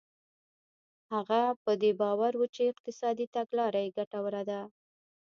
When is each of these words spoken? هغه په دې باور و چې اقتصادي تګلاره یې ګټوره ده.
هغه 1.13 1.41
په 1.63 1.71
دې 1.81 1.91
باور 2.01 2.33
و 2.37 2.43
چې 2.55 2.61
اقتصادي 2.71 3.25
تګلاره 3.35 3.79
یې 3.85 3.93
ګټوره 3.97 4.41
ده. 4.49 4.61